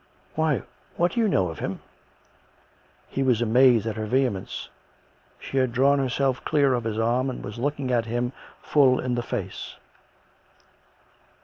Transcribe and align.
"Why, 0.35 0.63
what 0.97 1.11
do 1.11 1.19
you 1.19 1.27
know 1.27 1.49
of 1.49 1.59
him.''" 1.59 1.79
He 3.11 3.21
was 3.21 3.39
amazed 3.39 3.85
at 3.85 3.97
her 3.97 4.07
vehemence. 4.07 4.67
She 5.37 5.57
had 5.57 5.71
drawn 5.73 5.99
her 5.99 6.09
self 6.09 6.43
clear 6.43 6.73
of 6.73 6.85
his 6.85 6.97
arm 6.97 7.29
and 7.29 7.43
was 7.43 7.59
looking 7.59 7.91
at 7.91 8.05
him 8.05 8.33
full 8.63 8.99
in 8.99 9.13
the 9.13 9.21
face. 9.21 9.75